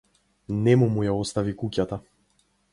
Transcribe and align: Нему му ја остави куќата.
Нему 0.67 0.87
му 0.95 1.05
ја 1.09 1.13
остави 1.25 1.55
куќата. 1.63 2.03